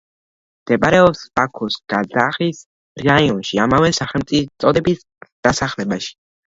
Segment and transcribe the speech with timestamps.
[0.61, 2.63] მდებარეობს ბაქოს გარადაღის
[3.11, 5.09] რაიონში, ამავე სახელწოდების
[5.51, 6.15] დასახლებაში.